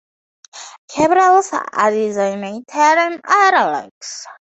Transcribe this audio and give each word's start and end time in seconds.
Capitals 0.87 1.51
are 1.53 1.91
designated 1.91 2.63
in 2.73 3.21
"italics". 3.23 4.25